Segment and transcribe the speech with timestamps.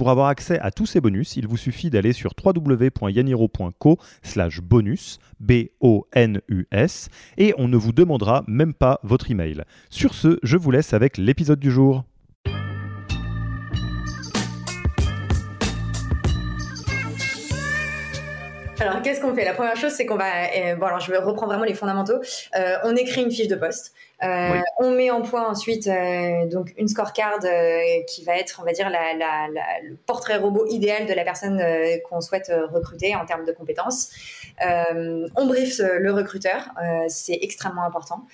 [0.00, 5.18] Pour avoir accès à tous ces bonus, il vous suffit d'aller sur www.yaniro.co slash bonus,
[5.40, 9.62] B-O-N-U-S, et on ne vous demandera même pas votre email.
[9.90, 12.04] Sur ce, je vous laisse avec l'épisode du jour.
[18.80, 19.44] Alors, qu'est-ce qu'on fait?
[19.44, 20.24] La première chose, c'est qu'on va.
[20.56, 22.18] euh, bon, alors, je vais reprendre vraiment les fondamentaux.
[22.56, 23.92] Euh, on écrit une fiche de poste.
[24.22, 24.60] Euh.
[24.78, 28.72] On met en point ensuite euh, donc une scorecard euh, qui va être, on va
[28.72, 29.48] dire, la,
[29.82, 31.62] le portrait robot idéal de la personne
[32.08, 34.10] qu'on souhaite recruter en termes de compétences.
[34.60, 36.70] On brief euh, le recruteur,
[37.08, 38.26] c'est extrêmement important.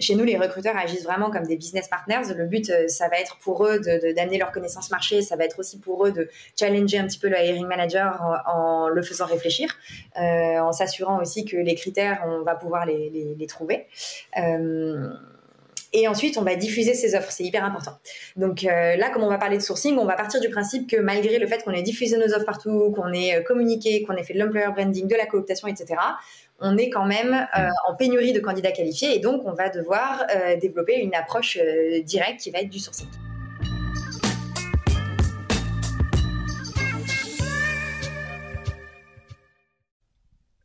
[0.00, 2.34] Chez nous, les recruteurs agissent vraiment comme des business partners.
[2.36, 5.22] Le but, ça va être pour eux d'amener leurs connaissances marché.
[5.22, 8.88] Ça va être aussi pour eux de challenger un petit peu le hiring manager en,
[8.88, 9.76] le faisant réfléchir,
[10.16, 13.86] en s'assurant aussi que les critères, on va pouvoir les, trouver.
[15.94, 17.92] Et ensuite, on va diffuser ces offres, c'est hyper important.
[18.36, 20.96] Donc euh, là, comme on va parler de sourcing, on va partir du principe que
[20.96, 24.22] malgré le fait qu'on ait diffusé nos offres partout, qu'on ait euh, communiqué, qu'on ait
[24.22, 25.96] fait de l'employer branding, de la cooptation, etc.,
[26.62, 30.24] on est quand même euh, en pénurie de candidats qualifiés et donc on va devoir
[30.34, 33.08] euh, développer une approche euh, directe qui va être du sourcing.